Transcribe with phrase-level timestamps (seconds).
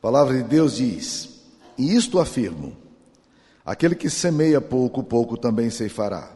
[0.00, 1.28] A palavra de Deus diz:
[1.76, 2.74] E isto afirmo:
[3.62, 6.34] aquele que semeia pouco, pouco também ceifará.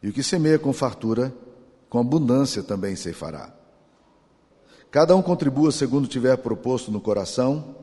[0.00, 1.34] E o que semeia com fartura,
[1.90, 3.52] com abundância também ceifará.
[4.88, 7.74] Cada um contribua segundo tiver proposto no coração,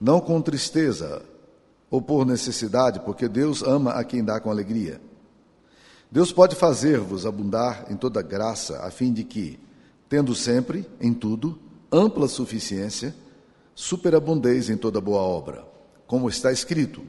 [0.00, 1.22] não com tristeza
[1.88, 5.00] ou por necessidade, porque Deus ama a quem dá com alegria.
[6.10, 9.56] Deus pode fazer-vos abundar em toda graça, a fim de que,
[10.08, 11.56] tendo sempre, em tudo,
[11.92, 13.14] ampla suficiência,
[13.74, 15.64] superabundeis em toda boa obra.
[16.06, 17.02] Como está escrito: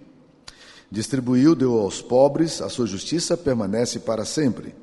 [0.90, 4.76] Distribuiu, deu aos pobres, a sua justiça permanece para sempre.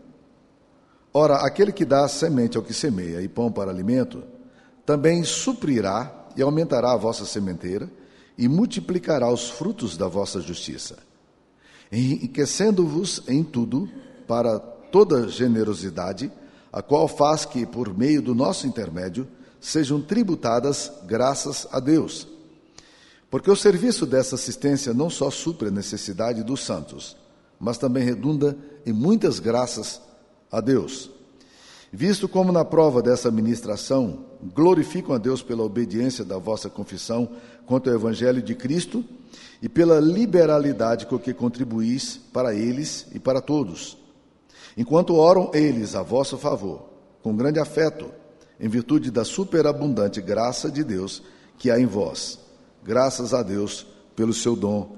[1.13, 4.23] Ora, aquele que dá semente ao que semeia e pão para alimento,
[4.87, 7.91] também suprirá e aumentará a vossa sementeira
[8.39, 10.99] e multiplicará os frutos da vossa justiça,
[11.93, 13.89] enriquecendo-vos em tudo
[14.27, 16.33] para toda generosidade,
[16.73, 19.27] a qual faz que, por meio do nosso intermédio,
[19.61, 22.27] sejam tributadas graças a Deus.
[23.31, 27.17] Porque o serviço dessa assistência não só supre a necessidade dos santos,
[27.61, 30.01] mas também redunda em muitas graças
[30.51, 31.11] a Deus.
[31.93, 37.29] Visto como na prova dessa ministração glorificam a Deus pela obediência da vossa confissão
[37.67, 39.05] quanto ao Evangelho de Cristo
[39.61, 43.99] e pela liberalidade com que contribuís para eles e para todos.
[44.77, 46.89] Enquanto oram eles a vosso favor,
[47.23, 48.11] com grande afeto,
[48.61, 51.23] em virtude da superabundante graça de Deus
[51.59, 52.39] que há em vós.
[52.85, 54.97] Graças a Deus pelo seu dom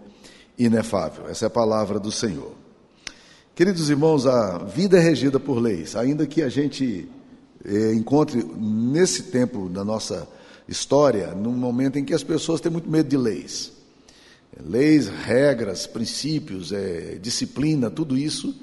[0.58, 1.28] inefável.
[1.28, 2.52] Essa é a palavra do Senhor.
[3.54, 7.08] Queridos irmãos, a vida é regida por leis, ainda que a gente
[7.64, 10.26] eh, encontre nesse tempo da nossa
[10.66, 13.72] história, num momento em que as pessoas têm muito medo de leis.
[14.64, 18.54] Leis, regras, princípios, eh, disciplina, tudo isso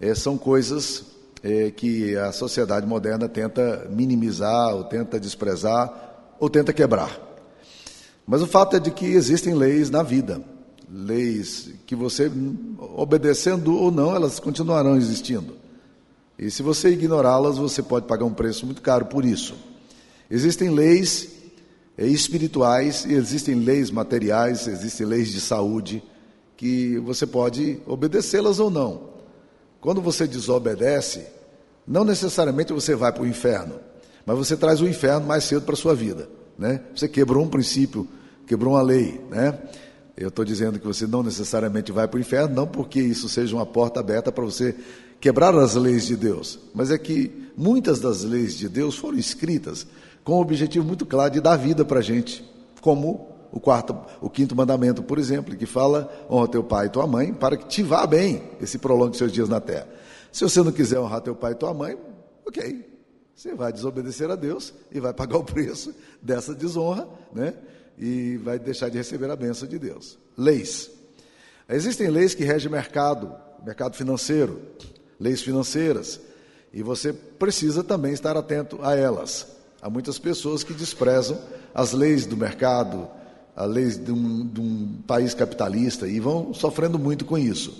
[0.00, 1.04] eh, são coisas
[1.42, 7.18] é, que a sociedade moderna tenta minimizar, ou tenta desprezar, ou tenta quebrar.
[8.26, 10.42] Mas o fato é de que existem leis na vida,
[10.90, 12.30] leis que você,
[12.94, 15.56] obedecendo ou não, elas continuarão existindo.
[16.38, 19.54] E se você ignorá-las, você pode pagar um preço muito caro por isso.
[20.30, 21.38] Existem leis
[21.98, 26.00] é, espirituais existem leis materiais, existem leis de saúde
[26.56, 29.17] que você pode obedecê-las ou não.
[29.80, 31.26] Quando você desobedece,
[31.86, 33.80] não necessariamente você vai para o inferno,
[34.26, 36.28] mas você traz o inferno mais cedo para a sua vida.
[36.58, 36.80] Né?
[36.94, 38.06] Você quebrou um princípio,
[38.46, 39.20] quebrou uma lei.
[39.30, 39.58] Né?
[40.16, 43.54] Eu estou dizendo que você não necessariamente vai para o inferno, não porque isso seja
[43.54, 44.74] uma porta aberta para você
[45.20, 49.86] quebrar as leis de Deus, mas é que muitas das leis de Deus foram escritas
[50.22, 52.44] com o objetivo muito claro de dar vida para a gente,
[52.80, 57.06] como o quarto, o quinto mandamento, por exemplo, que fala honra teu pai e tua
[57.06, 59.88] mãe para que te vá bem esse prolongue seus dias na terra.
[60.32, 61.98] Se você não quiser honrar teu pai e tua mãe,
[62.46, 62.84] ok,
[63.34, 67.54] você vai desobedecer a Deus e vai pagar o preço dessa desonra, né?
[67.96, 70.18] E vai deixar de receber a bênção de Deus.
[70.36, 70.90] Leis.
[71.68, 73.34] Existem leis que regem mercado,
[73.64, 74.60] mercado financeiro,
[75.18, 76.20] leis financeiras,
[76.72, 79.46] e você precisa também estar atento a elas.
[79.80, 81.38] Há muitas pessoas que desprezam
[81.74, 83.08] as leis do mercado,
[83.58, 87.74] as leis de um, de um país capitalista e vão sofrendo muito com isso.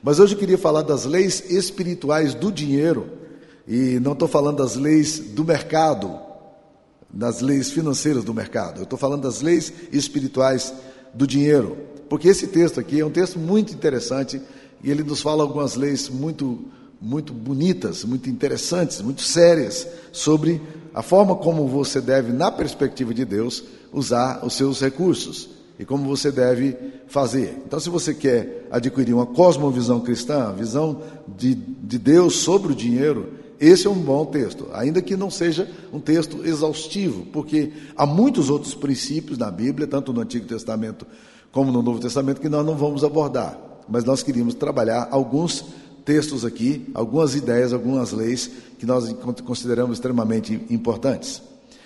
[0.00, 3.10] Mas hoje eu queria falar das leis espirituais do dinheiro
[3.66, 6.20] e não estou falando das leis do mercado,
[7.10, 8.78] das leis financeiras do mercado.
[8.78, 10.72] Eu estou falando das leis espirituais
[11.12, 11.78] do dinheiro,
[12.08, 14.40] porque esse texto aqui é um texto muito interessante
[14.84, 16.64] e ele nos fala algumas leis muito
[17.00, 20.60] muito bonitas, muito interessantes, muito sérias sobre
[20.94, 26.04] a forma como você deve, na perspectiva de Deus, usar os seus recursos e como
[26.04, 26.76] você deve
[27.08, 27.58] fazer.
[27.66, 31.02] Então, se você quer adquirir uma cosmovisão cristã, visão
[31.36, 35.68] de, de Deus sobre o dinheiro, esse é um bom texto, ainda que não seja
[35.92, 41.06] um texto exaustivo, porque há muitos outros princípios na Bíblia, tanto no Antigo Testamento
[41.50, 43.58] como no Novo Testamento, que nós não vamos abordar.
[43.88, 45.64] Mas nós queríamos trabalhar alguns
[46.04, 49.12] textos aqui, algumas ideias, algumas leis que nós
[49.44, 51.42] consideramos extremamente importantes.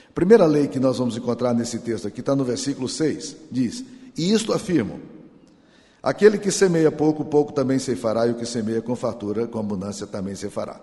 [0.09, 3.84] A primeira lei que nós vamos encontrar nesse texto aqui está no versículo 6, diz:
[4.17, 5.00] E isto afirmo:
[6.03, 9.59] aquele que semeia pouco, pouco também se fará, e o que semeia com fartura, com
[9.59, 10.81] abundância também se fará.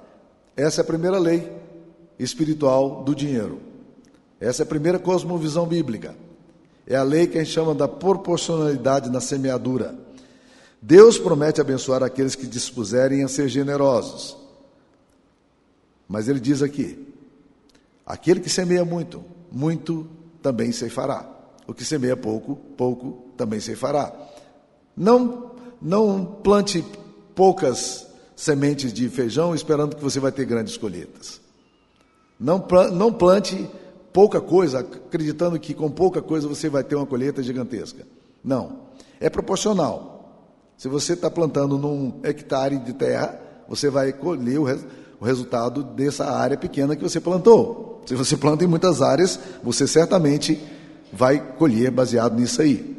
[0.55, 1.51] Essa é a primeira lei
[2.17, 3.59] espiritual do dinheiro.
[4.39, 6.15] Essa é a primeira cosmovisão bíblica.
[6.87, 10.04] É a lei que a gente chama da proporcionalidade na semeadura.
[10.87, 14.37] Deus promete abençoar aqueles que dispuserem a ser generosos.
[16.07, 17.11] Mas ele diz aqui:
[18.05, 20.07] aquele que semeia muito, muito
[20.43, 21.27] também se fará.
[21.65, 24.13] O que semeia pouco, pouco também se fará.
[24.95, 26.85] Não, não plante
[27.33, 28.05] poucas
[28.35, 31.41] sementes de feijão esperando que você vai ter grandes colheitas.
[32.39, 33.67] Não, não plante
[34.13, 38.05] pouca coisa, acreditando que com pouca coisa você vai ter uma colheita gigantesca.
[38.43, 38.85] Não.
[39.19, 40.14] É proporcional.
[40.77, 44.85] Se você está plantando num hectare de terra, você vai colher o, res,
[45.19, 48.03] o resultado dessa área pequena que você plantou.
[48.05, 50.61] Se você planta em muitas áreas, você certamente
[51.11, 52.95] vai colher baseado nisso aí.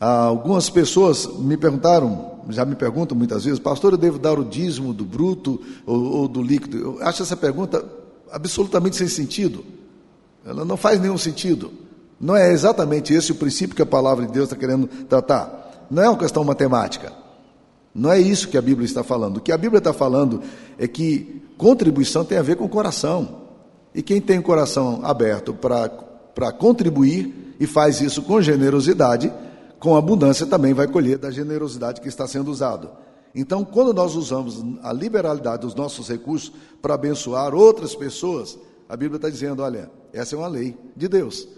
[0.00, 4.44] Ah, algumas pessoas me perguntaram, já me perguntam muitas vezes, pastor, eu devo dar o
[4.44, 6.76] dízimo do bruto ou, ou do líquido?
[6.76, 7.84] Eu acho essa pergunta
[8.32, 9.64] absolutamente sem sentido.
[10.44, 11.70] Ela não faz nenhum sentido.
[12.18, 15.61] Não é exatamente esse o princípio que a palavra de Deus está querendo tratar.
[15.90, 17.12] Não é uma questão matemática.
[17.94, 19.36] Não é isso que a Bíblia está falando.
[19.36, 20.42] O que a Bíblia está falando
[20.78, 23.42] é que contribuição tem a ver com o coração.
[23.94, 29.32] E quem tem o coração aberto para contribuir e faz isso com generosidade,
[29.78, 32.90] com abundância também vai colher da generosidade que está sendo usado.
[33.34, 38.58] Então, quando nós usamos a liberalidade dos nossos recursos para abençoar outras pessoas,
[38.88, 41.48] a Bíblia está dizendo: olha, essa é uma lei de Deus.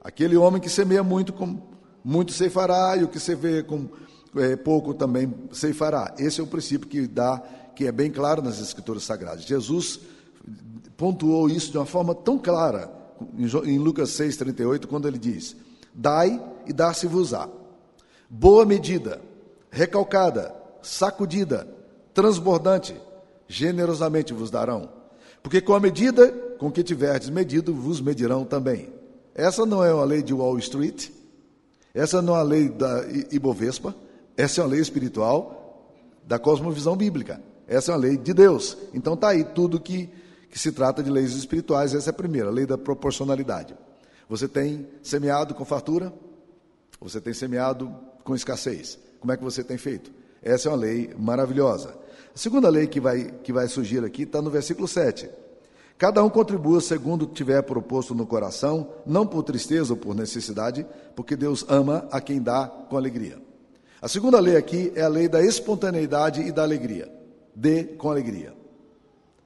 [0.00, 1.58] Aquele homem que semeia muito, com
[2.06, 3.88] muito ceifará, e o que você vê com
[4.36, 6.14] é, pouco também ceifará.
[6.16, 7.42] Esse é o princípio que dá,
[7.74, 9.42] que é bem claro nas Escrituras Sagradas.
[9.42, 9.98] Jesus
[10.96, 12.92] pontuou isso de uma forma tão clara
[13.64, 15.56] em Lucas 6,38, quando ele diz:
[15.92, 17.48] Dai e dar-se-vos-á.
[18.30, 19.20] Boa medida,
[19.68, 21.66] recalcada, sacudida,
[22.14, 22.94] transbordante,
[23.48, 24.88] generosamente vos darão.
[25.42, 28.94] Porque com a medida com que tiverdes medido, vos medirão também.
[29.34, 31.10] Essa não é uma lei de Wall Street,
[31.96, 33.96] essa não é uma lei da Ibovespa,
[34.36, 35.96] essa é uma lei espiritual
[36.26, 37.40] da cosmovisão bíblica.
[37.66, 38.76] Essa é uma lei de Deus.
[38.92, 40.10] Então está aí tudo que,
[40.50, 41.94] que se trata de leis espirituais.
[41.94, 43.74] Essa é a primeira, a lei da proporcionalidade.
[44.28, 46.12] Você tem semeado com fartura,
[47.00, 47.90] você tem semeado
[48.22, 48.98] com escassez.
[49.18, 50.12] Como é que você tem feito?
[50.42, 51.96] Essa é uma lei maravilhosa.
[52.34, 55.30] A segunda lei que vai, que vai surgir aqui está no versículo 7.
[55.98, 61.34] Cada um contribua segundo tiver proposto no coração, não por tristeza ou por necessidade, porque
[61.34, 63.38] Deus ama a quem dá com alegria.
[64.00, 67.10] A segunda lei aqui é a lei da espontaneidade e da alegria.
[67.54, 68.52] Dê com alegria.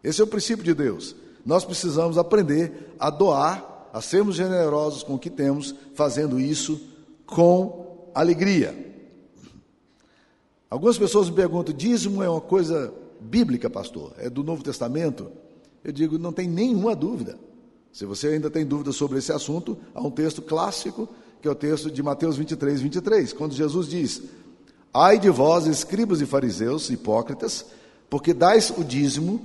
[0.03, 1.15] Esse é o princípio de Deus.
[1.47, 6.81] Nós precisamos aprender a doar, a sermos generosos com o que temos, fazendo isso
[7.27, 8.75] com alegria.
[10.69, 14.15] Algumas pessoas me perguntam: dízimo é uma coisa bíblica, pastor?
[14.19, 15.31] É do Novo Testamento?
[15.85, 17.39] Eu digo: não tem nenhuma dúvida.
[17.93, 21.09] Se você ainda tem dúvida sobre esse assunto, há um texto clássico,
[21.43, 24.23] que é o texto de Mateus 23, 23, quando Jesus diz:
[24.93, 27.67] Ai de vós, escribas e fariseus, hipócritas,
[28.09, 29.41] porque dais o dízimo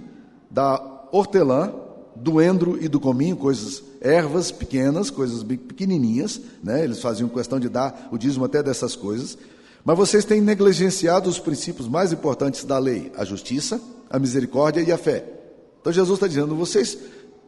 [0.50, 1.74] da hortelã,
[2.16, 6.84] do endro e do cominho, coisas, ervas pequenas, coisas pequenininhas, né?
[6.84, 9.38] eles faziam questão de dar o dízimo até dessas coisas,
[9.84, 13.80] mas vocês têm negligenciado os princípios mais importantes da lei: a justiça,
[14.10, 15.36] a misericórdia e a fé.
[15.86, 16.98] Então Jesus está dizendo: vocês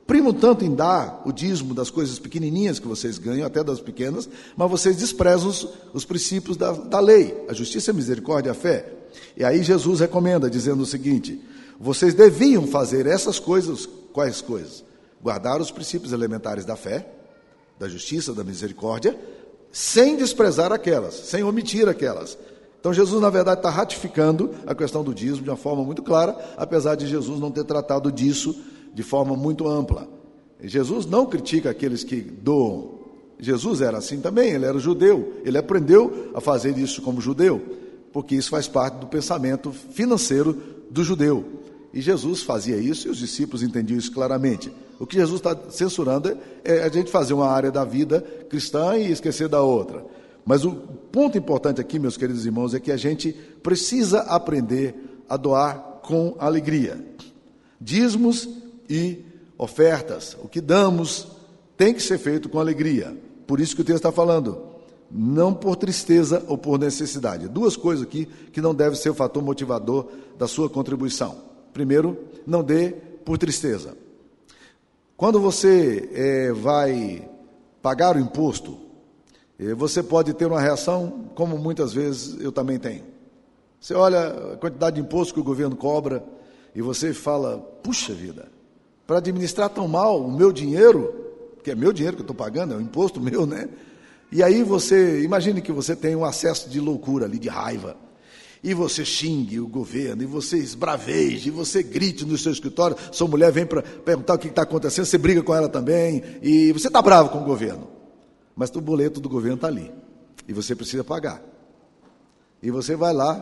[0.06, 4.30] primam tanto em dar o dízimo das coisas pequenininhas que vocês ganham, até das pequenas,
[4.56, 8.54] mas vocês desprezam os, os princípios da, da lei: a justiça, a misericórdia e a
[8.54, 8.94] fé.
[9.36, 11.42] E aí Jesus recomenda, dizendo o seguinte:
[11.80, 14.84] vocês deviam fazer essas coisas, quais coisas?
[15.20, 17.10] Guardar os princípios elementares da fé,
[17.80, 19.18] da justiça, da misericórdia
[19.72, 22.38] sem desprezar aquelas, sem omitir aquelas.
[22.88, 26.38] Então Jesus, na verdade, está ratificando a questão do dízimo de uma forma muito clara,
[26.56, 28.56] apesar de Jesus não ter tratado disso
[28.94, 30.08] de forma muito ampla.
[30.64, 32.92] Jesus não critica aqueles que doam.
[33.38, 37.62] Jesus era assim também, ele era judeu, ele aprendeu a fazer isso como judeu,
[38.14, 40.58] porque isso faz parte do pensamento financeiro
[40.90, 41.44] do judeu.
[41.94, 44.72] E Jesus fazia isso e os discípulos entendiam isso claramente.
[44.98, 49.12] O que Jesus está censurando é a gente fazer uma área da vida cristã e
[49.12, 50.06] esquecer da outra.
[50.48, 54.96] Mas o ponto importante aqui, meus queridos irmãos, é que a gente precisa aprender
[55.28, 57.06] a doar com alegria.
[57.82, 58.48] Dízimos
[58.90, 59.26] e
[59.58, 61.28] ofertas, o que damos
[61.76, 63.14] tem que ser feito com alegria.
[63.46, 64.62] Por isso que o texto está falando,
[65.12, 67.50] não por tristeza ou por necessidade.
[67.50, 70.08] Duas coisas aqui que não devem ser o fator motivador
[70.40, 71.36] da sua contribuição.
[71.74, 72.92] Primeiro, não dê
[73.26, 73.98] por tristeza.
[75.18, 77.28] Quando você é, vai
[77.82, 78.87] pagar o imposto,
[79.76, 83.04] você pode ter uma reação, como muitas vezes eu também tenho.
[83.80, 86.24] Você olha a quantidade de imposto que o governo cobra
[86.76, 88.52] e você fala: puxa vida,
[89.06, 91.14] para administrar tão mal o meu dinheiro,
[91.64, 93.68] que é meu dinheiro que eu estou pagando, é um imposto meu, né?
[94.32, 97.96] E aí você, imagine que você tem um acesso de loucura ali, de raiva
[98.64, 103.28] e você xingue o governo, e você esbraveje, e você grite no seu escritório, sua
[103.28, 106.88] mulher vem para perguntar o que está acontecendo, você briga com ela também, e você
[106.88, 107.97] está bravo com o governo.
[108.58, 109.94] Mas o boleto do governo está ali,
[110.48, 111.44] e você precisa pagar.
[112.60, 113.40] E você vai lá,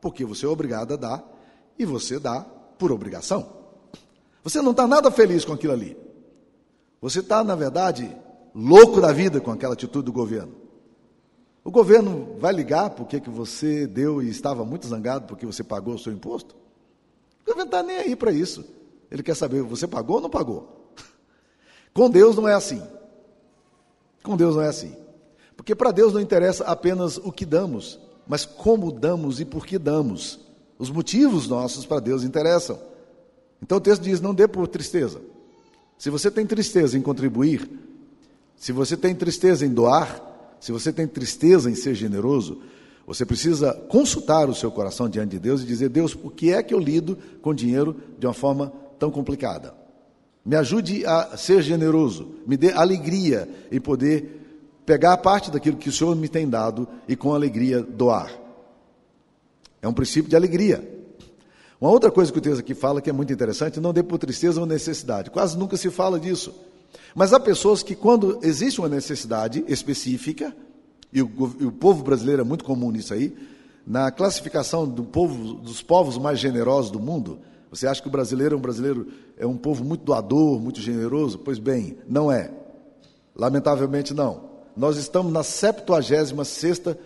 [0.00, 1.24] porque você é obrigado a dar,
[1.76, 2.42] e você dá
[2.78, 3.56] por obrigação.
[4.44, 5.96] Você não está nada feliz com aquilo ali.
[7.00, 8.16] Você está, na verdade,
[8.54, 10.54] louco da vida com aquela atitude do governo.
[11.64, 15.94] O governo vai ligar porque que você deu e estava muito zangado porque você pagou
[15.94, 16.54] o seu imposto?
[17.42, 18.64] O governo está nem aí para isso.
[19.10, 20.92] Ele quer saber, você pagou ou não pagou?
[21.92, 22.80] Com Deus não é assim.
[24.26, 24.92] Com Deus não é assim.
[25.56, 29.78] Porque para Deus não interessa apenas o que damos, mas como damos e por que
[29.78, 30.40] damos.
[30.76, 32.76] Os motivos nossos para Deus interessam.
[33.62, 35.20] Então o texto diz: não dê por tristeza.
[35.96, 37.70] Se você tem tristeza em contribuir,
[38.56, 40.20] se você tem tristeza em doar,
[40.58, 42.60] se você tem tristeza em ser generoso,
[43.06, 46.64] você precisa consultar o seu coração diante de Deus e dizer: Deus, por que é
[46.64, 49.85] que eu lido com dinheiro de uma forma tão complicada?
[50.46, 55.92] Me ajude a ser generoso, me dê alegria em poder pegar parte daquilo que o
[55.92, 58.30] Senhor me tem dado e com alegria doar.
[59.82, 60.88] É um princípio de alegria.
[61.80, 64.18] Uma outra coisa que o texto aqui fala que é muito interessante, não dê por
[64.18, 65.32] tristeza ou necessidade.
[65.32, 66.54] Quase nunca se fala disso.
[67.12, 70.56] Mas há pessoas que, quando existe uma necessidade específica,
[71.12, 73.36] e o, e o povo brasileiro é muito comum nisso aí,
[73.84, 78.54] na classificação do povo, dos povos mais generosos do mundo, você acha que o brasileiro
[78.54, 79.06] é um brasileiro
[79.36, 81.38] é um povo muito doador, muito generoso?
[81.38, 82.50] Pois bem, não é.
[83.34, 84.44] Lamentavelmente não.
[84.76, 86.98] Nós estamos na 76 sexta,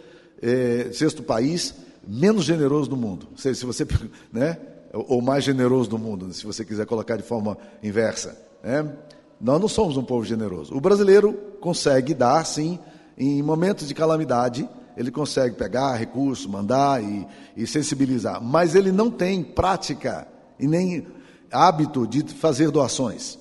[0.42, 1.74] eh, sexto país
[2.06, 3.28] menos generoso do mundo.
[3.36, 3.86] Se, se você,
[4.32, 4.58] né?
[4.92, 8.36] Ou mais generoso do mundo, se você quiser colocar de forma inversa.
[8.62, 8.92] Né?
[9.40, 10.74] Nós não somos um povo generoso.
[10.76, 12.76] O brasileiro consegue dar, sim,
[13.16, 17.26] em momentos de calamidade, ele consegue pegar recursos, mandar e,
[17.56, 20.26] e sensibilizar, mas ele não tem prática
[20.60, 21.06] e nem
[21.50, 23.38] hábito de fazer doações.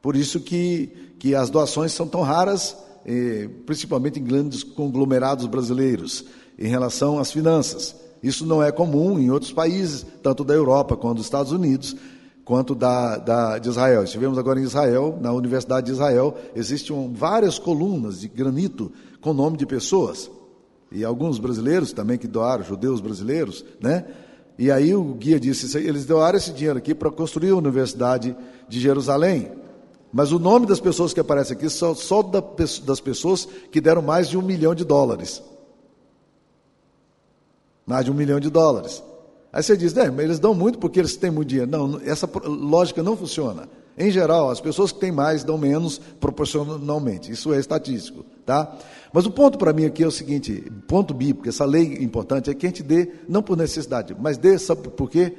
[0.00, 6.24] Por isso que, que as doações são tão raras, eh, principalmente em grandes conglomerados brasileiros,
[6.58, 7.96] em relação às finanças.
[8.22, 11.96] Isso não é comum em outros países, tanto da Europa quanto dos Estados Unidos,
[12.44, 14.04] quanto da, da, de Israel.
[14.04, 19.56] Estivemos agora em Israel, na Universidade de Israel, existem várias colunas de granito com nome
[19.56, 20.30] de pessoas.
[20.92, 24.04] E alguns brasileiros também que doaram, judeus brasileiros, né?
[24.58, 28.36] E aí o guia disse: eles doaram esse dinheiro aqui para construir a Universidade
[28.68, 29.50] de Jerusalém.
[30.12, 34.28] Mas o nome das pessoas que aparecem aqui são só das pessoas que deram mais
[34.28, 35.42] de um milhão de dólares.
[37.84, 39.02] Mais de um milhão de dólares.
[39.52, 41.70] Aí você diz, é, mas eles dão muito porque eles têm muito dinheiro.
[41.70, 43.68] Não, essa lógica não funciona.
[43.96, 47.30] Em geral, as pessoas que têm mais dão menos proporcionalmente.
[47.30, 48.76] Isso é estatístico, tá?
[49.12, 52.54] Mas o ponto para mim aqui é o seguinte, ponto bíblico, essa lei importante é
[52.54, 55.32] que a gente dê não por necessidade, mas dê sabe por quê?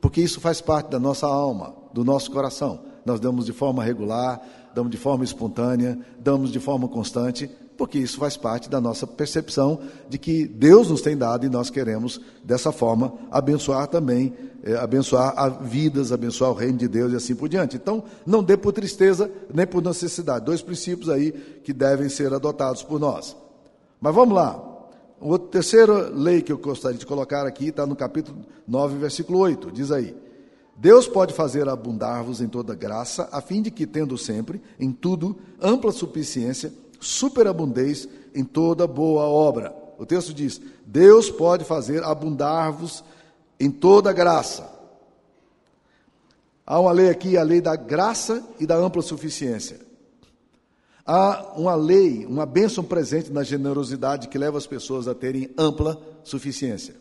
[0.00, 2.80] Porque isso faz parte da nossa alma, do nosso coração.
[3.06, 4.40] Nós damos de forma regular,
[4.74, 7.48] damos de forma espontânea, damos de forma constante,
[7.82, 11.68] porque isso faz parte da nossa percepção de que Deus nos tem dado e nós
[11.68, 17.16] queremos, dessa forma, abençoar também, é, abençoar a vidas, abençoar o reino de Deus e
[17.16, 17.74] assim por diante.
[17.74, 20.44] Então, não dê por tristeza nem por necessidade.
[20.44, 21.32] Dois princípios aí
[21.64, 23.36] que devem ser adotados por nós.
[24.00, 24.62] Mas vamos lá.
[25.20, 29.72] A terceira lei que eu gostaria de colocar aqui está no capítulo 9, versículo 8.
[29.72, 30.14] Diz aí:
[30.76, 35.36] Deus pode fazer abundar-vos em toda graça, a fim de que, tendo sempre, em tudo,
[35.60, 39.74] ampla suficiência, superabundez em toda boa obra.
[39.98, 43.04] O texto diz: Deus pode fazer abundar-vos
[43.60, 44.70] em toda graça.
[46.66, 49.80] Há uma lei aqui, a lei da graça e da ampla suficiência.
[51.04, 56.00] Há uma lei, uma bênção presente na generosidade que leva as pessoas a terem ampla
[56.22, 56.94] suficiência.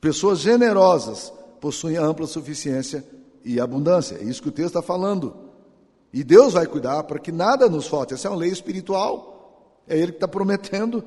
[0.00, 3.02] Pessoas generosas possuem ampla suficiência
[3.42, 4.16] e abundância.
[4.16, 5.43] É isso que o texto está falando.
[6.14, 8.14] E Deus vai cuidar para que nada nos falte.
[8.14, 9.82] Essa é uma lei espiritual.
[9.88, 11.02] É Ele que está prometendo.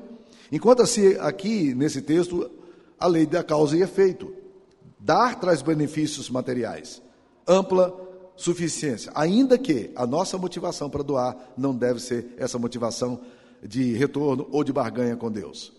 [0.52, 2.50] Enquanto assim, aqui nesse texto,
[3.00, 4.30] a lei da causa e efeito.
[5.00, 7.00] Dar traz benefícios materiais.
[7.46, 7.98] Ampla
[8.36, 9.10] suficiência.
[9.14, 13.18] Ainda que a nossa motivação para doar não deve ser essa motivação
[13.62, 15.72] de retorno ou de barganha com Deus.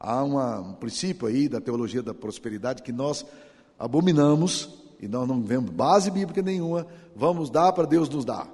[0.00, 3.26] Há uma, um princípio aí da teologia da prosperidade que nós
[3.78, 8.48] abominamos e nós não vemos base bíblica nenhuma, vamos dar para Deus nos dar.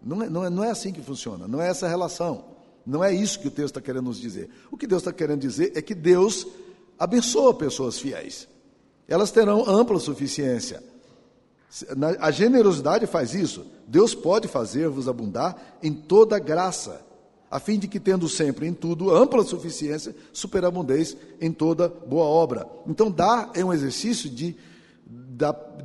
[0.00, 2.44] Não é, não, é, não é assim que funciona, não é essa relação.
[2.86, 4.48] Não é isso que o texto está querendo nos dizer.
[4.70, 6.46] O que Deus está querendo dizer é que Deus
[6.96, 8.46] abençoa pessoas fiéis.
[9.08, 10.80] Elas terão ampla suficiência.
[12.20, 13.66] A generosidade faz isso.
[13.88, 17.04] Deus pode fazer-vos abundar em toda graça,
[17.50, 22.68] a fim de que, tendo sempre em tudo ampla suficiência, superabundez em toda boa obra.
[22.86, 24.56] Então, dar é um exercício de,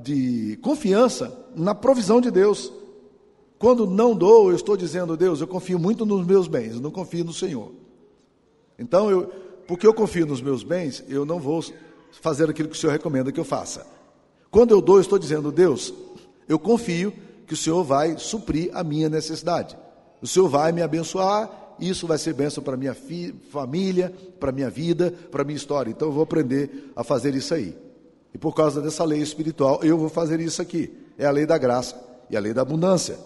[0.02, 2.72] de confiança na provisão de Deus.
[3.60, 7.24] Quando não dou, eu estou dizendo, Deus, eu confio muito nos meus bens, não confio
[7.24, 7.72] no Senhor.
[8.80, 9.32] Então, eu,
[9.68, 11.64] porque eu confio nos meus bens, eu não vou
[12.22, 13.86] fazer aquilo que o Senhor recomenda que eu faça.
[14.50, 15.94] Quando eu dou, eu estou dizendo, Deus,
[16.50, 19.78] eu confio que que o Senhor vai suprir a minha necessidade.
[20.22, 22.96] O Senhor vai me abençoar, isso vai ser bênção para minha
[23.50, 25.92] família, para minha vida, para minha história.
[25.92, 27.76] Então eu vou aprender a fazer isso aí.
[28.34, 30.94] E por causa dessa lei espiritual, eu vou fazer isso aqui.
[31.18, 31.96] É a lei da graça
[32.30, 33.18] e a lei da abundância.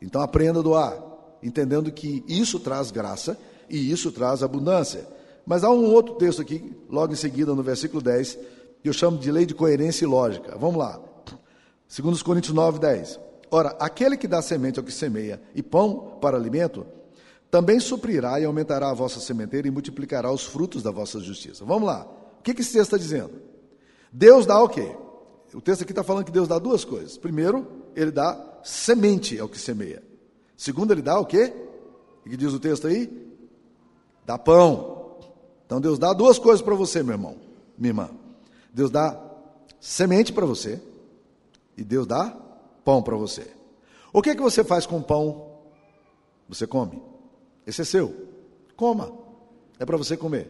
[0.00, 0.96] Então aprenda a doar,
[1.42, 5.06] entendendo que isso traz graça e isso traz abundância.
[5.46, 8.38] Mas há um outro texto aqui, logo em seguida, no versículo 10,
[8.82, 10.56] que eu chamo de lei de coerência e lógica.
[10.58, 11.00] Vamos lá.
[11.88, 13.20] Segundo os Coríntios 9, 10.
[13.50, 16.86] Ora, aquele que dá semente ao que semeia e pão para alimento,
[17.50, 21.64] também suprirá e aumentará a vossa sementeira e multiplicará os frutos da vossa justiça.
[21.64, 22.06] Vamos lá.
[22.38, 23.51] O que, que esse texto está dizendo?
[24.12, 24.94] Deus dá o quê?
[25.54, 27.16] O texto aqui está falando que Deus dá duas coisas.
[27.16, 27.66] Primeiro,
[27.96, 30.02] ele dá semente ao que semeia.
[30.56, 31.52] Segundo, ele dá o quê?
[32.24, 33.10] O que diz o texto aí?
[34.24, 35.16] Dá pão.
[35.66, 37.36] Então Deus dá duas coisas para você, meu irmão,
[37.76, 38.10] minha irmã.
[38.72, 39.18] Deus dá
[39.80, 40.80] semente para você
[41.76, 42.36] e Deus dá
[42.84, 43.50] pão para você.
[44.12, 45.50] O que é que você faz com o pão?
[46.48, 47.02] Você come.
[47.66, 48.14] Esse é seu.
[48.76, 49.12] Coma.
[49.78, 50.48] É para você comer.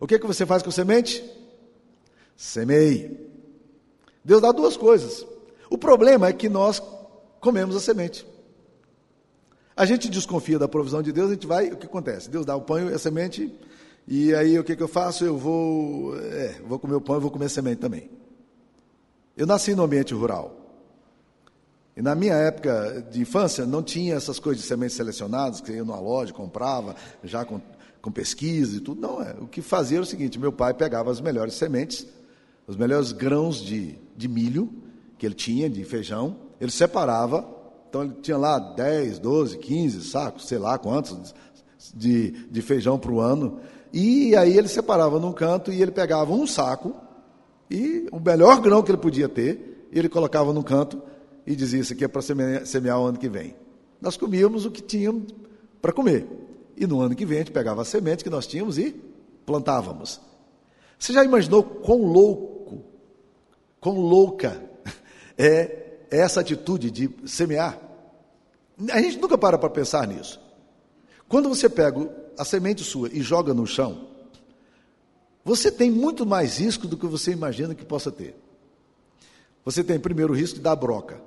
[0.00, 1.24] O que é que você faz com semente?
[2.36, 3.18] Semeie.
[4.24, 5.26] Deus dá duas coisas.
[5.70, 6.82] O problema é que nós
[7.40, 8.26] comemos a semente.
[9.76, 12.30] A gente desconfia da provisão de Deus, a gente vai, o que acontece?
[12.30, 13.52] Deus dá o pão e a semente,
[14.06, 15.24] e aí o que, que eu faço?
[15.24, 18.08] Eu vou, é, vou comer o pão e vou comer a semente também.
[19.36, 20.60] Eu nasci no ambiente rural.
[21.96, 25.76] E na minha época de infância não tinha essas coisas de sementes selecionadas, que eu
[25.76, 27.60] ia numa loja, comprava, já com,
[28.00, 29.00] com pesquisa e tudo.
[29.00, 29.34] Não, é.
[29.40, 32.06] O que fazia era o seguinte: meu pai pegava as melhores sementes,
[32.66, 34.72] os melhores grãos de, de milho
[35.18, 37.46] que ele tinha, de feijão, ele separava,
[37.88, 41.34] então ele tinha lá 10, 12, 15 sacos, sei lá quantos,
[41.94, 43.60] de, de feijão para o ano,
[43.92, 46.94] e aí ele separava num canto e ele pegava um saco,
[47.70, 51.00] e o melhor grão que ele podia ter, ele colocava no canto
[51.46, 53.54] e dizia: Isso aqui é para semear, semear o ano que vem.
[54.00, 55.32] Nós comíamos o que tínhamos
[55.80, 56.26] para comer.
[56.76, 58.94] E no ano que vem a gente pegava a semente que nós tínhamos e
[59.46, 60.20] plantávamos.
[60.98, 62.53] Você já imaginou quão louco,
[63.84, 64.66] quão louca
[65.36, 67.78] é essa atitude de semear?
[68.90, 70.40] A gente nunca para para pensar nisso.
[71.28, 74.08] Quando você pega a semente sua e joga no chão,
[75.44, 78.34] você tem muito mais risco do que você imagina que possa ter.
[79.66, 81.20] Você tem primeiro o risco dar broca.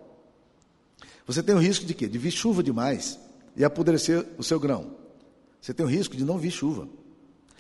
[1.28, 2.08] Você tem o risco de quê?
[2.08, 3.20] De vir chuva demais
[3.56, 4.96] e apodrecer o seu grão.
[5.62, 6.90] Você tem o risco de não vir chuva.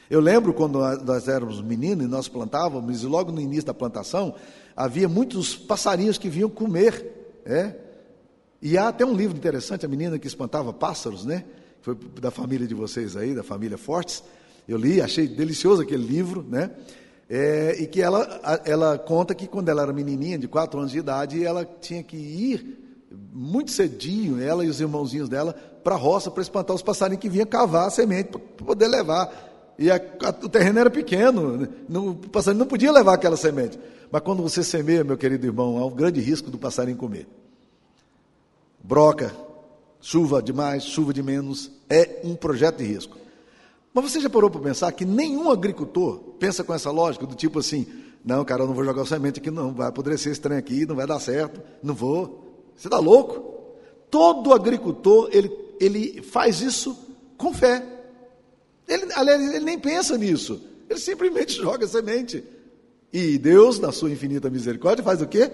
[0.09, 4.35] Eu lembro quando nós éramos meninos e nós plantávamos, e logo no início da plantação,
[4.75, 7.39] havia muitos passarinhos que vinham comer.
[7.45, 7.75] É?
[8.61, 11.43] E há até um livro interessante, a menina que espantava pássaros, né?
[11.81, 14.23] Foi da família de vocês aí, da família Fortes.
[14.67, 16.71] Eu li, achei delicioso aquele livro, né?
[17.29, 20.99] É, e que ela, ela conta que quando ela era menininha, de quatro anos de
[20.99, 22.83] idade, ela tinha que ir
[23.33, 27.29] muito cedinho, ela e os irmãozinhos dela, para a roça para espantar os passarinhos que
[27.29, 29.46] vinham cavar a semente para poder levar.
[29.77, 33.77] E a, a, o terreno era pequeno, não, o passarinho não podia levar aquela semente.
[34.11, 37.27] Mas quando você semeia, meu querido irmão, há um grande risco do passarinho comer.
[38.83, 39.33] Broca,
[40.01, 43.17] chuva demais, chuva de menos, é um projeto de risco.
[43.93, 47.59] Mas você já parou para pensar que nenhum agricultor pensa com essa lógica, do tipo
[47.59, 47.85] assim,
[48.23, 50.85] não, cara, eu não vou jogar o semente aqui, não, vai apodrecer esse trem aqui,
[50.85, 52.63] não vai dar certo, não vou.
[52.75, 53.55] Você está louco?
[54.09, 56.97] Todo agricultor, ele, ele faz isso
[57.37, 57.83] com fé.
[58.87, 60.61] Ele, aliás, ele nem pensa nisso.
[60.89, 62.43] Ele simplesmente joga a semente.
[63.11, 65.51] E Deus, na sua infinita misericórdia, faz o quê?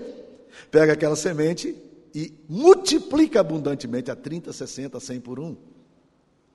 [0.70, 1.76] Pega aquela semente
[2.14, 5.56] e multiplica abundantemente a 30, 60, 100 por um.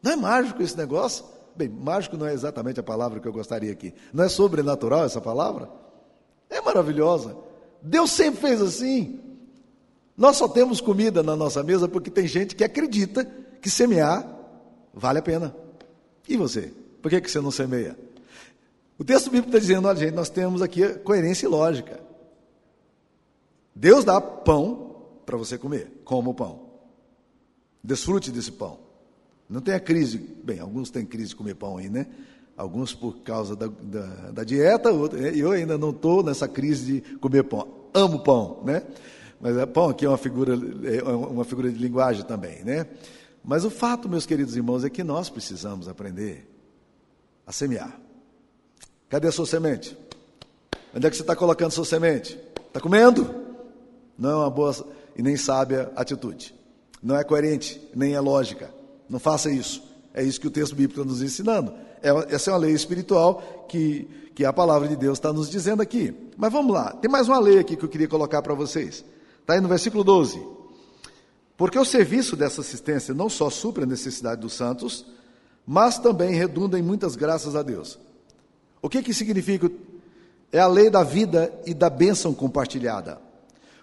[0.03, 1.25] Não é mágico esse negócio?
[1.57, 3.93] Bem, mágico não é exatamente a palavra que eu gostaria aqui.
[4.13, 5.69] Não é sobrenatural essa palavra?
[6.49, 7.37] É maravilhosa.
[7.83, 9.21] Deus sempre fez assim.
[10.17, 13.25] Nós só temos comida na nossa mesa porque tem gente que acredita
[13.61, 14.27] que semear
[14.95, 15.55] vale a pena.
[16.29, 16.73] E você?
[17.01, 17.97] Por que, que você não semeia?
[18.99, 22.01] O texto bíblico está dizendo, olha gente, nós temos aqui coerência e lógica.
[23.75, 26.69] Deus dá pão para você comer, coma o pão.
[27.83, 28.79] Desfrute desse pão.
[29.49, 30.19] Não tenha crise.
[30.19, 32.07] Bem, alguns têm crise de comer pão aí, né?
[32.57, 37.45] Alguns por causa da, da, da dieta, eu ainda não estou nessa crise de comer
[37.45, 37.69] pão.
[37.95, 38.83] Amo pão, né?
[39.41, 42.87] Mas é pão aqui é uma figura, é uma figura de linguagem também, né?
[43.45, 46.49] Mas o fato, meus queridos irmãos, é que nós precisamos aprender
[47.47, 47.99] a semear.
[49.09, 49.97] Cadê a sua semente?
[50.95, 52.39] Onde é que você está colocando a sua semente?
[52.67, 53.35] Está comendo?
[54.19, 54.75] Não é uma boa
[55.17, 56.55] e nem sábia atitude.
[57.03, 58.71] Não é coerente, nem é lógica.
[59.09, 59.83] Não faça isso.
[60.13, 61.73] É isso que o texto bíblico está nos ensinando.
[62.03, 65.81] É, essa é uma lei espiritual que, que a palavra de Deus está nos dizendo
[65.81, 66.15] aqui.
[66.37, 69.05] Mas vamos lá, tem mais uma lei aqui que eu queria colocar para vocês.
[69.41, 70.58] Está aí no versículo 12.
[71.59, 75.05] Porque o serviço dessa assistência não só supre a necessidade dos santos,
[75.67, 77.99] mas também redunda em muitas graças a Deus.
[78.81, 79.69] O que que significa?
[80.53, 83.21] É a lei da vida e da bênção compartilhada.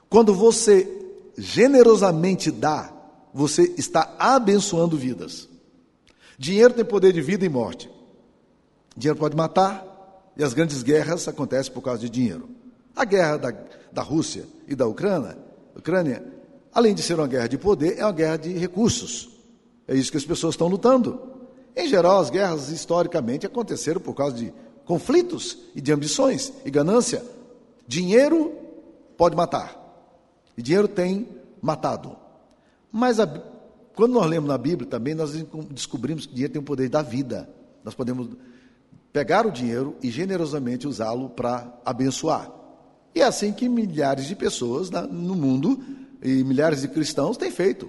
[0.09, 0.89] Quando você
[1.37, 2.93] generosamente dá,
[3.33, 5.49] você está abençoando vidas.
[6.39, 7.89] Dinheiro tem poder de vida e morte.
[8.95, 12.49] Dinheiro pode matar, e as grandes guerras acontecem por causa de dinheiro.
[12.95, 13.53] A guerra da,
[13.91, 15.37] da Rússia e da Ucrânia,
[15.75, 16.34] Ucrânia,
[16.75, 19.29] além de ser uma guerra de poder, é uma guerra de recursos.
[19.87, 21.17] É isso que as pessoas estão lutando.
[21.73, 27.23] Em geral, as guerras historicamente aconteceram por causa de conflitos e de ambições e ganância.
[27.87, 28.51] Dinheiro
[29.15, 29.81] pode matar.
[30.57, 31.29] E dinheiro tem
[31.61, 32.17] matado.
[32.91, 33.27] Mas a,
[33.95, 35.31] quando nós lemos na Bíblia também, nós
[35.71, 37.49] descobrimos que dinheiro tem o poder da vida.
[37.85, 38.29] Nós podemos
[39.13, 42.51] pegar o dinheiro e generosamente usá-lo para abençoar.
[43.13, 45.79] E é assim que milhares de pessoas no mundo
[46.25, 47.87] e milhares de cristãos têm feito.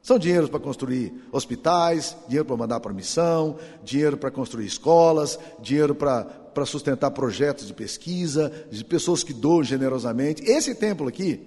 [0.00, 5.94] São dinheiros para construir hospitais, dinheiro para mandar para missão, dinheiro para construir escolas, dinheiro
[5.94, 6.26] para,
[6.66, 10.44] sustentar projetos de pesquisa, de pessoas que doam generosamente.
[10.44, 11.40] Esse templo aqui,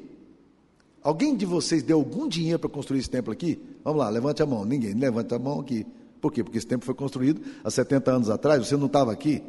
[1.03, 3.61] alguém de vocês deu algum dinheiro para construir esse templo aqui?
[3.83, 4.65] Vamos lá, levante a mão.
[4.65, 5.85] Ninguém, levante a mão aqui.
[6.19, 6.43] Por quê?
[6.43, 8.67] Porque esse templo foi construído há 70 anos atrás.
[8.67, 9.43] Você não estava aqui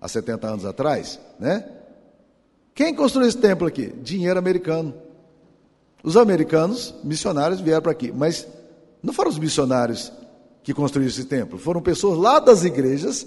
[0.00, 1.68] há 70 anos atrás, né?
[2.72, 3.92] Quem construiu esse templo aqui?
[4.00, 4.94] Dinheiro americano.
[6.04, 8.46] Os americanos, missionários, vieram para aqui, mas
[9.02, 10.12] não foram os missionários
[10.62, 13.26] que construíram esse templo, foram pessoas lá das igrejas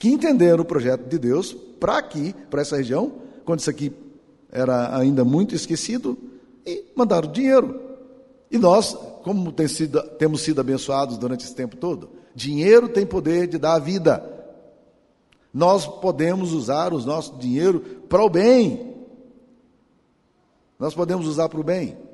[0.00, 3.12] que entenderam o projeto de Deus para aqui, para essa região,
[3.44, 3.92] quando isso aqui
[4.50, 6.18] era ainda muito esquecido,
[6.66, 7.80] e mandaram dinheiro.
[8.50, 13.46] E nós, como tem sido, temos sido abençoados durante esse tempo todo, dinheiro tem poder
[13.46, 14.24] de dar a vida.
[15.54, 18.96] Nós podemos usar o nosso dinheiro para o bem.
[20.80, 22.07] Nós podemos usar para o bem.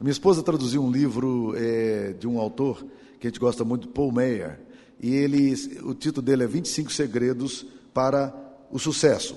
[0.00, 2.82] Minha esposa traduziu um livro é, de um autor
[3.18, 4.58] que a gente gosta muito, Paul Meyer,
[4.98, 8.34] e ele, o título dele é 25 Segredos para
[8.70, 9.36] o Sucesso.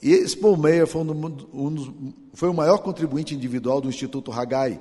[0.00, 4.80] E esse Paul Meyer foi, um, um, foi o maior contribuinte individual do Instituto Haggai,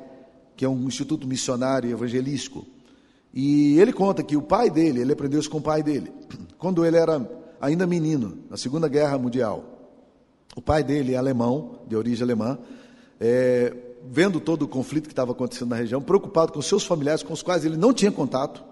[0.56, 2.64] que é um instituto missionário evangelístico.
[3.34, 6.12] E ele conta que o pai dele, ele aprendeu isso com o pai dele,
[6.60, 7.28] quando ele era
[7.60, 9.64] ainda menino, na Segunda Guerra Mundial.
[10.56, 12.60] O pai dele é alemão, de origem alemã,
[13.20, 13.76] é,
[14.08, 17.42] vendo todo o conflito que estava acontecendo na região, preocupado com seus familiares, com os
[17.42, 18.64] quais ele não tinha contato,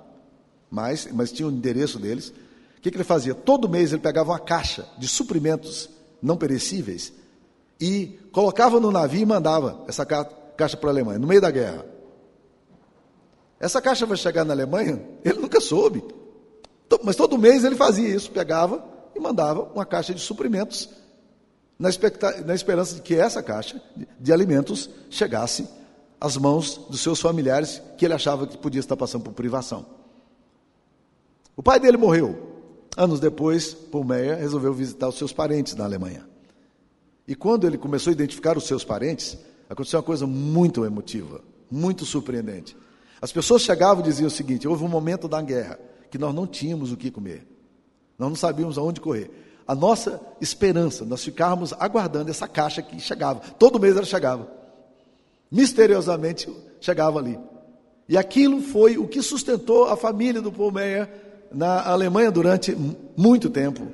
[0.70, 2.30] mas, mas tinha o endereço deles.
[2.78, 3.34] O que, que ele fazia?
[3.34, 5.90] Todo mês ele pegava uma caixa de suprimentos
[6.22, 7.14] não perecíveis
[7.80, 11.86] e colocava no navio e mandava essa caixa para a Alemanha, no meio da guerra.
[13.60, 15.02] Essa caixa vai chegar na Alemanha?
[15.24, 16.04] Ele nunca soube.
[17.04, 18.84] Mas todo mês ele fazia isso, pegava
[19.16, 20.90] e mandava uma caixa de suprimentos
[21.80, 21.90] na,
[22.46, 23.82] na esperança de que essa caixa
[24.20, 25.68] de, alimentos chegasse
[26.20, 29.86] às mãos dos seus familiares que ele achava que podia estar passando por privação.
[31.56, 32.56] O pai dele morreu.
[32.96, 36.28] Anos depois, Paul Meyer resolveu visitar os seus parentes na Alemanha.
[37.28, 39.38] E quando ele começou a identificar os seus parentes,
[39.70, 42.76] aconteceu uma coisa muito emotiva, muito surpreendente.
[43.22, 46.48] As pessoas chegavam e diziam o seguinte: houve um momento da guerra que nós não
[46.48, 47.46] tínhamos o que comer,
[48.18, 49.30] nós não sabíamos aonde correr
[49.68, 53.42] a nossa esperança, nós ficávamos aguardando essa caixa que chegava.
[53.60, 54.48] Todo mês ela chegava.
[55.52, 56.50] Misteriosamente
[56.80, 57.38] chegava ali.
[58.08, 61.10] E aquilo foi o que sustentou a família do Paul Meyer
[61.52, 62.78] na Alemanha durante
[63.18, 63.88] muito tempo.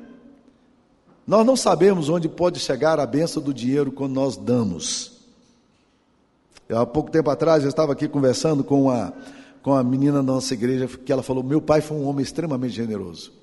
[1.26, 5.14] Nós não sabemos onde pode chegar a benção do dinheiro quando nós damos.
[6.70, 9.12] Eu, há pouco tempo atrás eu estava aqui conversando com a,
[9.64, 12.76] com a menina da nossa igreja que ela falou: meu pai foi um homem extremamente
[12.76, 13.43] generoso.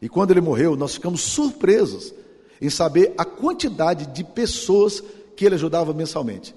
[0.00, 2.14] E quando ele morreu, nós ficamos surpresos
[2.60, 5.02] em saber a quantidade de pessoas
[5.36, 6.54] que ele ajudava mensalmente.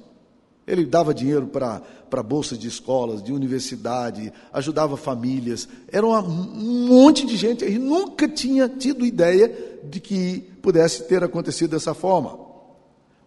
[0.66, 5.68] Ele dava dinheiro para bolsas de escolas, de universidade, ajudava famílias.
[5.92, 7.64] Era um monte de gente.
[7.64, 12.40] Ele nunca tinha tido ideia de que pudesse ter acontecido dessa forma.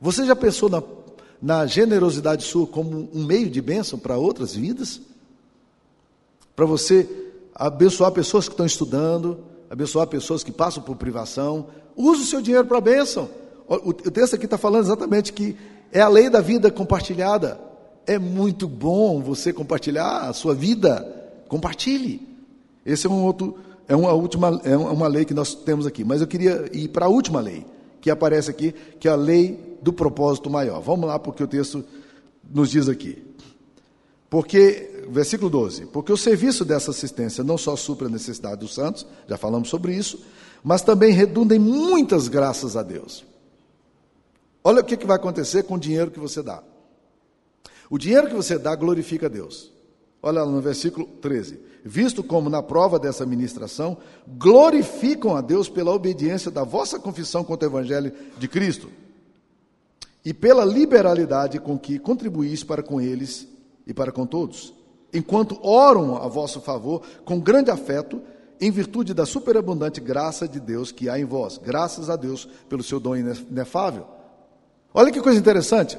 [0.01, 0.83] Você já pensou na,
[1.43, 5.01] na generosidade sua como um meio de bênção para outras vidas?
[6.55, 7.09] Para você
[7.55, 11.67] abençoar pessoas que estão estudando, abençoar pessoas que passam por privação.
[11.97, 13.29] Use o seu dinheiro para a bênção.
[13.67, 15.57] O, texto aqui está falando exatamente que
[15.91, 17.59] é a lei da vida compartilhada.
[18.07, 21.07] É muito bom você compartilhar a sua vida.
[21.49, 22.21] Compartilhe.
[22.85, 23.57] Esse é um outro,
[23.89, 26.05] é uma última, é uma lei que nós temos aqui.
[26.05, 27.65] Mas eu queria ir para a última lei
[28.01, 30.81] que aparece aqui, que é a lei do propósito maior.
[30.81, 31.83] Vamos lá, porque o texto
[32.53, 33.25] nos diz aqui.
[34.29, 39.07] Porque versículo 12: Porque o serviço dessa assistência não só supra a necessidade dos santos,
[39.29, 40.25] já falamos sobre isso,
[40.63, 43.25] mas também redunda em muitas graças a Deus.
[44.63, 46.63] Olha o que vai acontecer com o dinheiro que você dá.
[47.91, 49.71] O dinheiro que você dá glorifica a Deus.
[50.23, 51.61] Olha lá no versículo 13.
[51.85, 57.69] Visto como na prova dessa ministração, glorificam a Deus pela obediência da vossa confissão contra
[57.69, 58.89] o Evangelho de Cristo
[60.25, 63.47] e pela liberalidade com que contribuís para com eles
[63.87, 64.73] e para com todos,
[65.15, 68.21] enquanto oram a vosso favor com grande afeto,
[68.61, 71.59] em virtude da superabundante graça de Deus que há em vós.
[71.59, 74.07] Graças a Deus pelo seu dom inefável.
[74.93, 75.99] Olha que coisa interessante.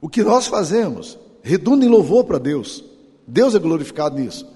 [0.00, 2.84] O que nós fazemos redunda em louvor para Deus.
[3.26, 4.46] Deus é glorificado nisso.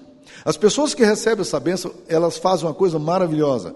[0.43, 3.75] As pessoas que recebem essa bênção, elas fazem uma coisa maravilhosa.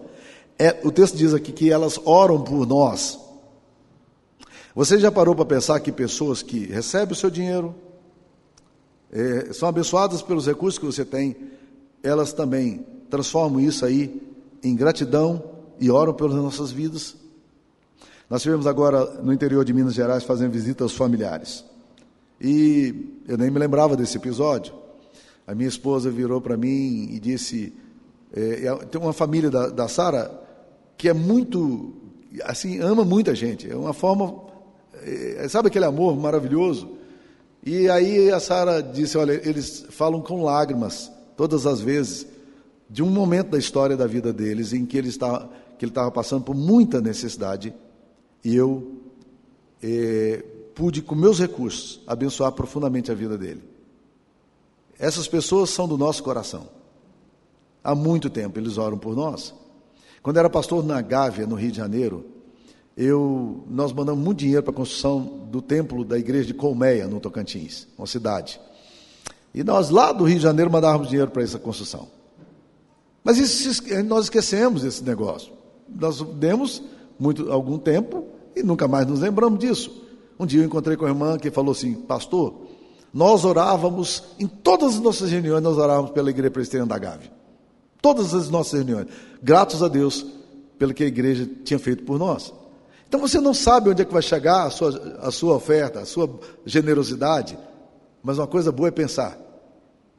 [0.57, 3.19] É, o texto diz aqui que elas oram por nós.
[4.73, 7.75] Você já parou para pensar que pessoas que recebem o seu dinheiro,
[9.11, 11.35] é, são abençoadas pelos recursos que você tem,
[12.01, 14.21] elas também transformam isso aí
[14.63, 15.43] em gratidão
[15.79, 17.15] e oram pelas nossas vidas?
[18.29, 21.65] Nós estivemos agora no interior de Minas Gerais fazendo visita aos familiares.
[22.39, 24.73] E eu nem me lembrava desse episódio.
[25.45, 27.73] A minha esposa virou para mim e disse:
[28.33, 30.39] é, é, tem uma família da, da Sara
[30.97, 31.93] que é muito,
[32.43, 33.69] assim, ama muita gente.
[33.69, 34.43] É uma forma,
[35.03, 37.00] é, sabe aquele amor maravilhoso?
[37.63, 42.27] E aí a Sara disse: olha, eles falam com lágrimas todas as vezes
[42.89, 46.11] de um momento da história da vida deles em que ele estava, que ele estava
[46.11, 47.73] passando por muita necessidade
[48.43, 48.99] e eu
[49.81, 50.43] eh,
[50.75, 53.63] pude, com meus recursos, abençoar profundamente a vida dele.
[54.97, 56.67] Essas pessoas são do nosso coração.
[57.83, 59.53] Há muito tempo eles oram por nós.
[60.21, 62.25] Quando era pastor na Gávea, no Rio de Janeiro,
[62.95, 67.19] eu, nós mandamos muito dinheiro para a construção do templo da igreja de Colmeia, no
[67.19, 68.59] Tocantins, uma cidade.
[69.53, 72.07] E nós lá do Rio de Janeiro mandávamos dinheiro para essa construção.
[73.23, 75.51] Mas isso, nós esquecemos esse negócio.
[75.87, 76.81] Nós demos
[77.19, 78.25] muito, algum tempo
[78.55, 80.01] e nunca mais nos lembramos disso.
[80.39, 82.67] Um dia eu encontrei com a irmã que falou assim: Pastor,
[83.13, 87.31] nós orávamos, em todas as nossas reuniões, nós orávamos pela igreja presbiteriana da Gávea.
[88.01, 89.07] Todas as nossas reuniões.
[89.43, 90.25] Gratos a Deus
[90.79, 92.51] pelo que a igreja tinha feito por nós.
[93.11, 96.05] Então você não sabe onde é que vai chegar a sua, a sua oferta, a
[96.05, 96.29] sua
[96.65, 97.59] generosidade,
[98.23, 99.37] mas uma coisa boa é pensar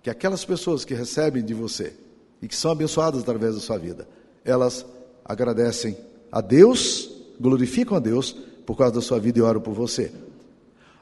[0.03, 1.95] que aquelas pessoas que recebem de você
[2.43, 4.07] e que são abençoadas através da sua vida,
[4.45, 4.85] elas
[5.25, 5.97] agradecem
[6.31, 8.33] a Deus, glorificam a Deus
[8.67, 10.13] por causa da sua vida e oram por você.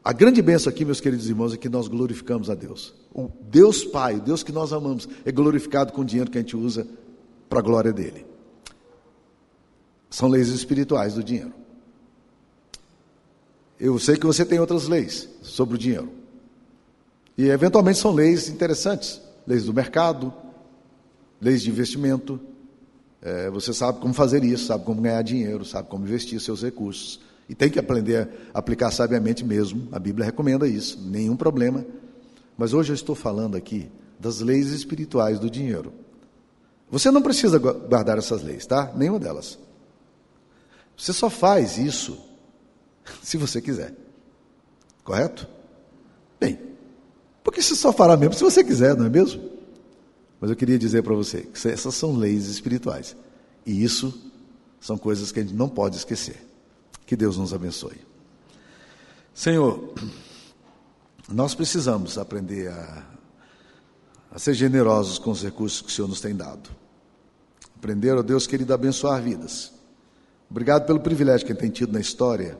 [0.04, 2.94] A grande bênção aqui, meus queridos irmãos, é que nós glorificamos a Deus.
[3.12, 6.40] O Deus Pai, o Deus que nós amamos, é glorificado com o dinheiro que a
[6.40, 6.86] gente usa
[7.48, 8.24] para a glória dele.
[10.08, 11.58] São leis espirituais do dinheiro.
[13.80, 16.10] Eu sei que você tem outras leis sobre o dinheiro.
[17.36, 20.32] E eventualmente são leis interessantes, leis do mercado,
[21.40, 22.38] leis de investimento,
[23.22, 27.20] é, você sabe como fazer isso, sabe como ganhar dinheiro, sabe como investir seus recursos.
[27.48, 29.88] E tem que aprender a aplicar sabiamente mesmo.
[29.92, 31.84] A Bíblia recomenda isso, nenhum problema.
[32.56, 35.92] Mas hoje eu estou falando aqui das leis espirituais do dinheiro.
[36.90, 38.92] Você não precisa guardar essas leis, tá?
[38.94, 39.58] Nenhuma delas.
[40.96, 42.29] Você só faz isso
[43.22, 43.94] se você quiser.
[45.04, 45.48] Correto?
[46.38, 46.58] Bem,
[47.42, 49.50] porque você só fará mesmo se você quiser, não é mesmo?
[50.40, 53.16] Mas eu queria dizer para você que essas são leis espirituais.
[53.66, 54.18] E isso
[54.80, 56.42] são coisas que a gente não pode esquecer.
[57.04, 58.00] Que Deus nos abençoe.
[59.34, 59.92] Senhor,
[61.28, 63.06] nós precisamos aprender a,
[64.30, 66.70] a ser generosos com os recursos que o Senhor nos tem dado.
[67.76, 69.72] Aprender, ó Deus querido, a abençoar vidas.
[70.50, 72.58] Obrigado pelo privilégio que tem tido na história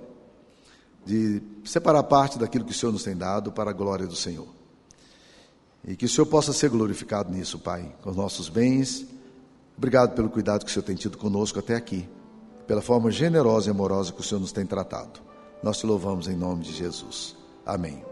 [1.04, 4.48] de separar parte daquilo que o Senhor nos tem dado para a glória do Senhor.
[5.86, 9.06] E que o Senhor possa ser glorificado nisso, Pai, com os nossos bens.
[9.76, 12.06] Obrigado pelo cuidado que o Senhor tem tido conosco até aqui,
[12.66, 15.20] pela forma generosa e amorosa que o Senhor nos tem tratado.
[15.62, 17.36] Nós te louvamos em nome de Jesus.
[17.64, 18.02] Amém.